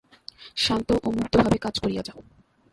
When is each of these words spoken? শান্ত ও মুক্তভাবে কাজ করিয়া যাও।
শান্ত 0.55 0.89
ও 1.05 1.07
মুক্তভাবে 1.17 1.57
কাজ 1.65 1.75
করিয়া 1.83 2.03
যাও। 2.07 2.19